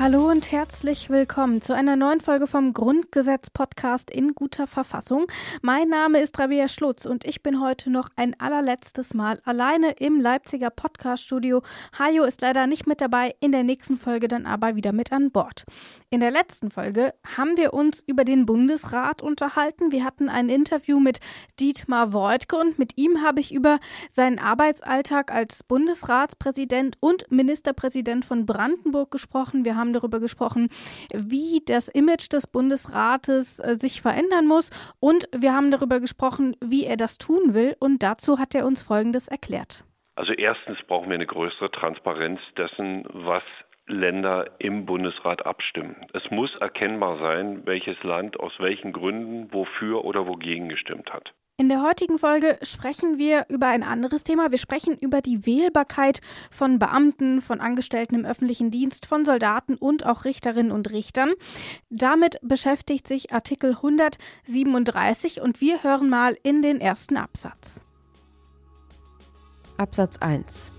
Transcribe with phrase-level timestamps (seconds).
[0.00, 5.26] Hallo und herzlich willkommen zu einer neuen Folge vom Grundgesetz-Podcast in guter Verfassung.
[5.60, 10.20] Mein Name ist Rabia Schlutz und ich bin heute noch ein allerletztes Mal alleine im
[10.20, 11.64] Leipziger Podcast-Studio.
[11.98, 15.32] Hajo ist leider nicht mit dabei, in der nächsten Folge dann aber wieder mit an
[15.32, 15.64] Bord.
[16.10, 19.90] In der letzten Folge haben wir uns über den Bundesrat unterhalten.
[19.90, 21.18] Wir hatten ein Interview mit
[21.58, 23.80] Dietmar Woidke und mit ihm habe ich über
[24.12, 29.64] seinen Arbeitsalltag als Bundesratspräsident und Ministerpräsident von Brandenburg gesprochen.
[29.64, 30.68] Wir haben haben darüber gesprochen,
[31.14, 34.70] wie das Image des Bundesrates äh, sich verändern muss
[35.00, 38.82] und wir haben darüber gesprochen, wie er das tun will und dazu hat er uns
[38.82, 39.84] Folgendes erklärt.
[40.14, 43.44] Also erstens brauchen wir eine größere Transparenz dessen, was
[43.86, 45.96] Länder im Bundesrat abstimmen.
[46.12, 51.32] Es muss erkennbar sein, welches Land aus welchen Gründen wofür oder wogegen gestimmt hat.
[51.60, 54.52] In der heutigen Folge sprechen wir über ein anderes Thema.
[54.52, 56.20] Wir sprechen über die Wählbarkeit
[56.52, 61.32] von Beamten, von Angestellten im öffentlichen Dienst, von Soldaten und auch Richterinnen und Richtern.
[61.90, 67.80] Damit beschäftigt sich Artikel 137 und wir hören mal in den ersten Absatz.
[69.78, 70.70] Absatz 1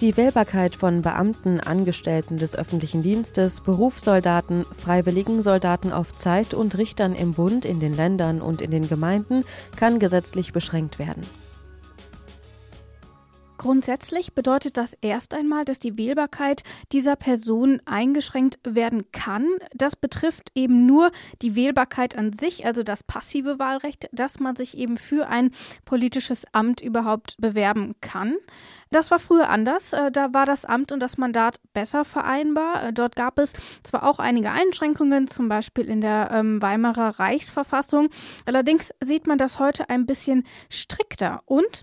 [0.00, 7.14] die Wählbarkeit von Beamten, Angestellten des öffentlichen Dienstes, Berufssoldaten, freiwilligen Soldaten auf Zeit und Richtern
[7.14, 9.44] im Bund, in den Ländern und in den Gemeinden
[9.76, 11.22] kann gesetzlich beschränkt werden.
[13.66, 19.44] Grundsätzlich bedeutet das erst einmal, dass die Wählbarkeit dieser Person eingeschränkt werden kann.
[19.74, 21.10] Das betrifft eben nur
[21.42, 25.50] die Wählbarkeit an sich, also das passive Wahlrecht, dass man sich eben für ein
[25.84, 28.36] politisches Amt überhaupt bewerben kann.
[28.92, 29.92] Das war früher anders.
[29.92, 32.84] Äh, da war das Amt und das Mandat besser vereinbar.
[32.84, 38.10] Äh, dort gab es zwar auch einige Einschränkungen, zum Beispiel in der ähm, Weimarer Reichsverfassung.
[38.44, 41.42] Allerdings sieht man das heute ein bisschen strikter.
[41.46, 41.82] Und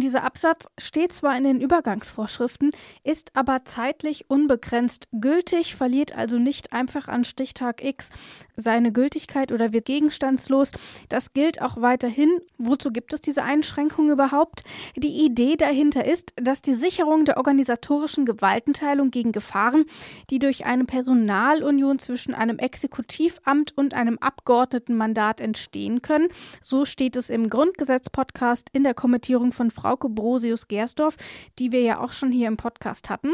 [0.00, 2.72] dieser Absatz steht zwar in den Übergangsvorschriften,
[3.04, 8.10] ist aber zeitlich unbegrenzt gültig, verliert also nicht einfach an Stichtag X
[8.56, 10.70] seine Gültigkeit oder wird gegenstandslos.
[11.08, 12.40] Das gilt auch weiterhin.
[12.58, 14.64] Wozu gibt es diese Einschränkung überhaupt?
[14.96, 19.84] Die Idee dahinter ist, dass die Sicherung der organisatorischen Gewaltenteilung gegen Gefahren,
[20.30, 26.28] die durch eine Personalunion zwischen einem Exekutivamt und einem Abgeordnetenmandat entstehen können,
[26.60, 31.16] so steht es im Grundgesetz-Podcast in der Kommentierung von Frauke Brosius-Gersdorf,
[31.58, 33.32] die wir ja auch schon hier im Podcast hatten.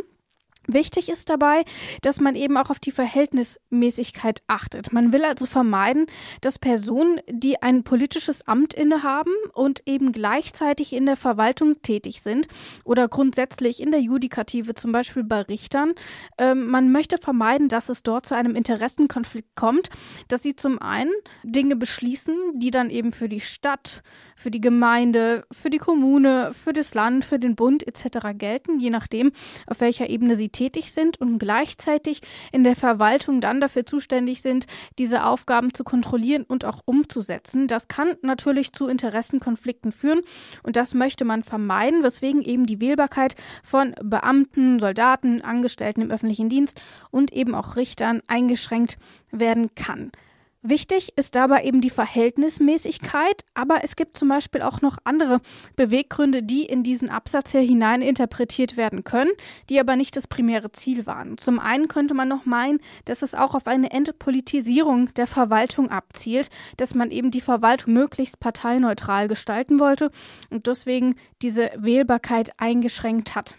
[0.71, 1.65] Wichtig ist dabei,
[2.03, 4.93] dass man eben auch auf die Verhältnismäßigkeit achtet.
[4.93, 6.05] Man will also vermeiden,
[6.43, 12.49] dass Personen, die ein politisches Amt innehaben und eben gleichzeitig in der Verwaltung tätig sind
[12.85, 15.95] oder grundsätzlich in der Judikative, zum Beispiel bei Richtern,
[16.37, 19.89] äh, man möchte vermeiden, dass es dort zu einem Interessenkonflikt kommt,
[20.29, 21.13] dass sie zum einen
[21.45, 24.03] Dinge beschließen, die dann eben für die Stadt,
[24.39, 28.29] für die Gemeinde, für die Kommune, für das Land, für den Bund etc.
[28.35, 29.33] gelten, je nachdem,
[29.67, 32.21] auf welcher Ebene sie tätig sind und gleichzeitig
[32.53, 34.67] in der Verwaltung dann dafür zuständig sind,
[34.99, 37.67] diese Aufgaben zu kontrollieren und auch umzusetzen.
[37.67, 40.21] Das kann natürlich zu Interessenkonflikten führen
[40.63, 43.35] und das möchte man vermeiden, weswegen eben die Wählbarkeit
[43.65, 48.99] von Beamten, Soldaten, Angestellten im öffentlichen Dienst und eben auch Richtern eingeschränkt
[49.33, 50.13] werden kann.
[50.63, 55.41] Wichtig ist dabei eben die Verhältnismäßigkeit, aber es gibt zum Beispiel auch noch andere
[55.77, 59.31] Beweggründe, die in diesen Absatz hier hinein interpretiert werden können,
[59.69, 61.39] die aber nicht das primäre Ziel waren.
[61.39, 66.51] Zum einen könnte man noch meinen, dass es auch auf eine Entpolitisierung der Verwaltung abzielt,
[66.77, 70.11] dass man eben die Verwaltung möglichst parteineutral gestalten wollte
[70.51, 73.55] und deswegen diese Wählbarkeit eingeschränkt hat.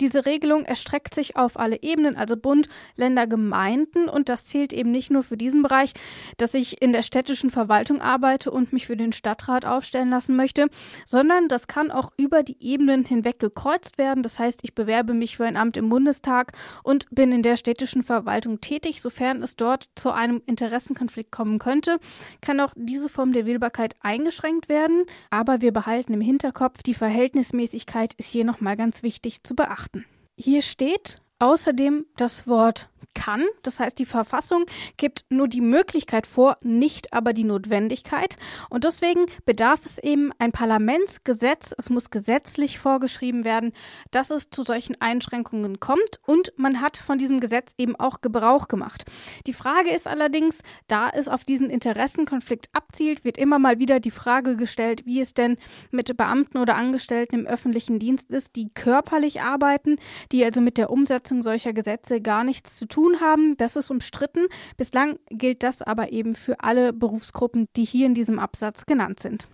[0.00, 4.08] Diese Regelung erstreckt sich auf alle Ebenen, also Bund, Länder, Gemeinden.
[4.08, 5.92] Und das zählt eben nicht nur für diesen Bereich,
[6.36, 10.68] dass ich in der städtischen Verwaltung arbeite und mich für den Stadtrat aufstellen lassen möchte,
[11.04, 14.22] sondern das kann auch über die Ebenen hinweg gekreuzt werden.
[14.22, 16.52] Das heißt, ich bewerbe mich für ein Amt im Bundestag
[16.84, 19.02] und bin in der städtischen Verwaltung tätig.
[19.02, 21.98] Sofern es dort zu einem Interessenkonflikt kommen könnte,
[22.40, 25.06] kann auch diese Form der Wählbarkeit eingeschränkt werden.
[25.30, 30.04] Aber wir behalten im Hinterkopf, die Verhältnismäßigkeit ist hier nochmal ganz wichtig zu beachten beachten.
[30.36, 33.44] Hier steht außerdem das Wort kann.
[33.62, 34.64] Das heißt, die Verfassung
[34.96, 38.36] gibt nur die Möglichkeit vor, nicht aber die Notwendigkeit.
[38.70, 41.74] Und deswegen bedarf es eben ein Parlamentsgesetz.
[41.76, 43.72] Es muss gesetzlich vorgeschrieben werden,
[44.10, 46.20] dass es zu solchen Einschränkungen kommt.
[46.26, 49.04] Und man hat von diesem Gesetz eben auch Gebrauch gemacht.
[49.46, 54.10] Die Frage ist allerdings, da es auf diesen Interessenkonflikt abzielt, wird immer mal wieder die
[54.10, 55.56] Frage gestellt, wie es denn
[55.90, 59.96] mit Beamten oder Angestellten im öffentlichen Dienst ist, die körperlich arbeiten,
[60.32, 63.56] die also mit der Umsetzung solcher Gesetze gar nichts zu tun tun haben.
[63.56, 64.46] Das ist umstritten.
[64.76, 69.46] Bislang gilt das aber eben für alle Berufsgruppen, die hier in diesem Absatz genannt sind.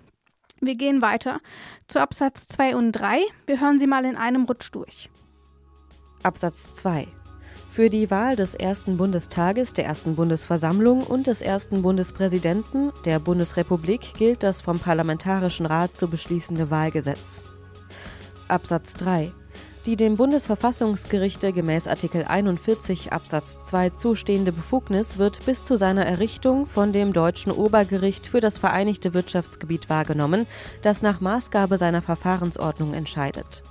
[0.61, 1.41] Wir gehen weiter
[1.87, 3.20] zu Absatz 2 und 3.
[3.46, 5.11] Wir hören sie mal in einem Rutsch durch.
[6.23, 7.06] Absatz 2.
[7.69, 14.14] Für die Wahl des ersten Bundestages, der ersten Bundesversammlung und des ersten Bundespräsidenten der Bundesrepublik
[14.17, 17.43] gilt das vom Parlamentarischen Rat zu beschließende Wahlgesetz.
[18.49, 19.32] Absatz 3.
[19.87, 26.65] Die dem Bundesverfassungsgerichte gemäß Artikel 41 Absatz 2 zustehende Befugnis wird bis zu seiner Errichtung
[26.65, 30.47] von dem deutschen Obergericht für das Vereinigte Wirtschaftsgebiet wahrgenommen,
[30.81, 33.63] das nach Maßgabe seiner Verfahrensordnung entscheidet.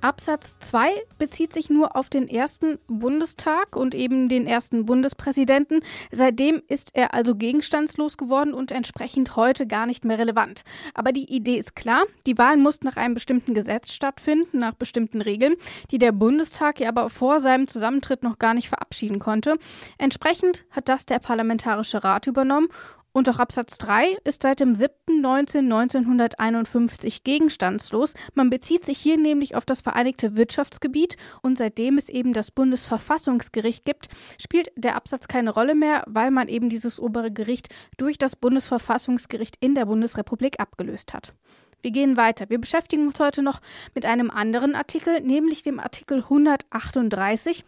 [0.00, 5.80] Absatz 2 bezieht sich nur auf den ersten Bundestag und eben den ersten Bundespräsidenten.
[6.10, 10.62] Seitdem ist er also gegenstandslos geworden und entsprechend heute gar nicht mehr relevant.
[10.94, 15.20] Aber die Idee ist klar, die Wahl muss nach einem bestimmten Gesetz stattfinden, nach bestimmten
[15.20, 15.54] Regeln,
[15.90, 19.58] die der Bundestag ja aber vor seinem Zusammentritt noch gar nicht verabschieden konnte.
[19.98, 22.68] Entsprechend hat das der Parlamentarische Rat übernommen
[23.12, 24.76] und auch Absatz 3 ist seit dem
[25.24, 28.14] 7.19.1951 gegenstandslos.
[28.34, 33.84] Man bezieht sich hier nämlich auf das Vereinigte Wirtschaftsgebiet und seitdem es eben das Bundesverfassungsgericht
[33.84, 34.08] gibt,
[34.40, 39.56] spielt der Absatz keine Rolle mehr, weil man eben dieses obere Gericht durch das Bundesverfassungsgericht
[39.60, 41.34] in der Bundesrepublik abgelöst hat.
[41.82, 42.50] Wir gehen weiter.
[42.50, 43.60] Wir beschäftigen uns heute noch
[43.94, 47.64] mit einem anderen Artikel, nämlich dem Artikel 138.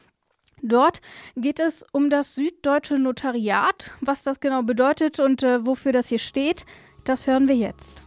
[0.63, 1.01] Dort
[1.35, 3.93] geht es um das süddeutsche Notariat.
[4.01, 6.65] Was das genau bedeutet und äh, wofür das hier steht,
[7.05, 8.03] das hören wir jetzt.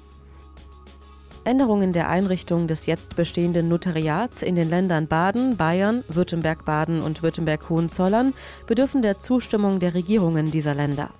[1.45, 8.33] Änderungen der Einrichtung des jetzt bestehenden Notariats in den Ländern Baden, Bayern, Württemberg-Baden und Württemberg-Hohenzollern
[8.65, 11.11] bedürfen der Zustimmung der Regierungen dieser Länder.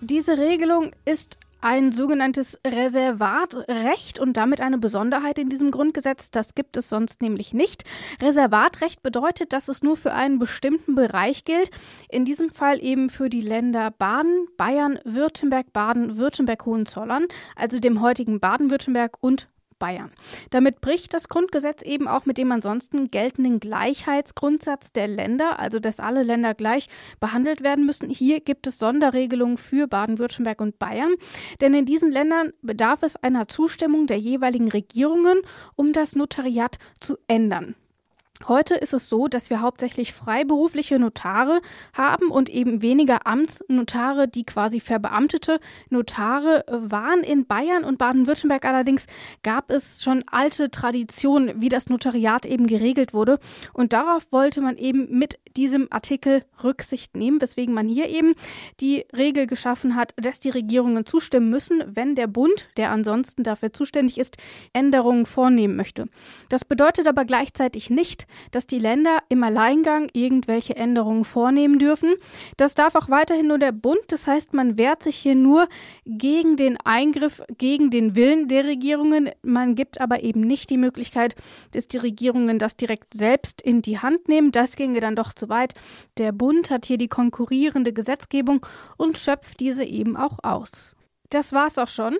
[0.00, 6.30] Diese Regelung ist ein sogenanntes Reservatrecht und damit eine Besonderheit in diesem Grundgesetz.
[6.30, 7.84] Das gibt es sonst nämlich nicht.
[8.20, 11.70] Reservatrecht bedeutet, dass es nur für einen bestimmten Bereich gilt.
[12.10, 17.24] In diesem Fall eben für die Länder Baden, Bayern, Württemberg, Baden, Württemberg, Hohenzollern,
[17.56, 19.48] also dem heutigen Baden-Württemberg und
[19.84, 20.10] Bayern.
[20.48, 26.00] Damit bricht das Grundgesetz eben auch mit dem ansonsten geltenden Gleichheitsgrundsatz der Länder, also dass
[26.00, 26.88] alle Länder gleich
[27.20, 28.08] behandelt werden müssen.
[28.08, 31.12] Hier gibt es Sonderregelungen für Baden-Württemberg und Bayern,
[31.60, 35.42] denn in diesen Ländern bedarf es einer Zustimmung der jeweiligen Regierungen,
[35.76, 37.74] um das Notariat zu ändern.
[38.48, 41.60] Heute ist es so, dass wir hauptsächlich freiberufliche Notare
[41.92, 47.22] haben und eben weniger Amtsnotare, die quasi verbeamtete Notare waren.
[47.22, 49.06] In Bayern und Baden-Württemberg allerdings
[49.44, 53.38] gab es schon alte Traditionen, wie das Notariat eben geregelt wurde.
[53.72, 58.34] Und darauf wollte man eben mit diesem Artikel Rücksicht nehmen, weswegen man hier eben
[58.80, 63.72] die Regel geschaffen hat, dass die Regierungen zustimmen müssen, wenn der Bund, der ansonsten dafür
[63.72, 64.36] zuständig ist,
[64.72, 66.06] Änderungen vornehmen möchte.
[66.48, 72.14] Das bedeutet aber gleichzeitig nicht, dass die Länder im Alleingang irgendwelche Änderungen vornehmen dürfen.
[72.56, 74.00] Das darf auch weiterhin nur der Bund.
[74.08, 75.68] Das heißt, man wehrt sich hier nur
[76.06, 79.30] gegen den Eingriff, gegen den Willen der Regierungen.
[79.42, 81.34] Man gibt aber eben nicht die Möglichkeit,
[81.72, 84.52] dass die Regierungen das direkt selbst in die Hand nehmen.
[84.52, 85.74] Das ginge dann doch zu weit.
[86.18, 90.96] Der Bund hat hier die konkurrierende Gesetzgebung und schöpft diese eben auch aus.
[91.30, 92.16] Das war's auch schon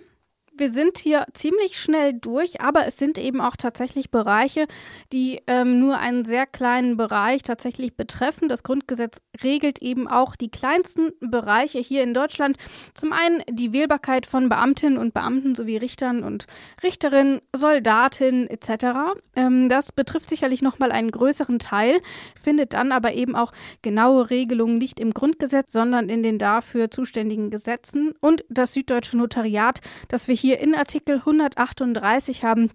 [0.57, 4.67] wir sind hier ziemlich schnell durch, aber es sind eben auch tatsächlich Bereiche,
[5.11, 8.47] die ähm, nur einen sehr kleinen Bereich tatsächlich betreffen.
[8.47, 12.57] Das Grundgesetz regelt eben auch die kleinsten Bereiche hier in Deutschland.
[12.93, 16.47] Zum einen die Wählbarkeit von Beamtinnen und Beamten sowie Richtern und
[16.83, 19.15] Richterinnen, Soldatinnen etc.
[19.35, 22.01] Ähm, das betrifft sicherlich nochmal einen größeren Teil,
[22.41, 27.49] findet dann aber eben auch genaue Regelungen nicht im Grundgesetz, sondern in den dafür zuständigen
[27.49, 28.13] Gesetzen.
[28.21, 32.69] Und das süddeutsche Notariat, das wir hier hier in Artikel 138 haben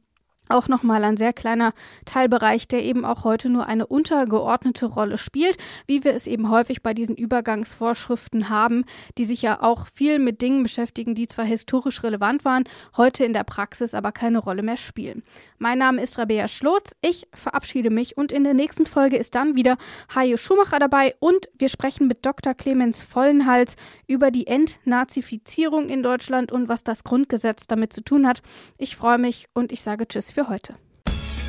[0.50, 1.72] auch nochmal ein sehr kleiner
[2.04, 6.82] Teilbereich, der eben auch heute nur eine untergeordnete Rolle spielt, wie wir es eben häufig
[6.82, 8.84] bei diesen Übergangsvorschriften haben,
[9.18, 12.64] die sich ja auch viel mit Dingen beschäftigen, die zwar historisch relevant waren,
[12.96, 15.22] heute in der Praxis aber keine Rolle mehr spielen.
[15.58, 19.54] Mein Name ist Rabea Schlotz, ich verabschiede mich und in der nächsten Folge ist dann
[19.54, 19.76] wieder
[20.14, 22.54] Hajo Schumacher dabei und wir sprechen mit Dr.
[22.54, 23.76] Clemens Vollenhals
[24.06, 28.42] über die Entnazifizierung in Deutschland und was das Grundgesetz damit zu tun hat.
[28.78, 30.74] Ich freue mich und ich sage Tschüss für für heute.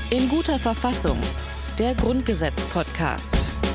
[0.09, 1.17] In guter Verfassung.
[1.79, 3.70] Der Grundgesetz-Podcast.